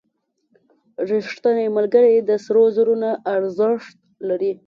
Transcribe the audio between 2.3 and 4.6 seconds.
سرو زرو نه ارزښت لري.